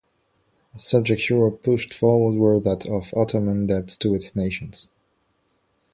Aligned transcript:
A 0.73 0.79
subject 0.79 1.29
Europe 1.29 1.61
pushed 1.61 1.93
forward 1.93 2.35
were 2.35 2.59
that 2.59 2.87
of 2.89 3.13
Ottoman 3.15 3.67
debts 3.67 3.95
to 3.97 4.15
its 4.15 4.35
nations. 4.35 4.87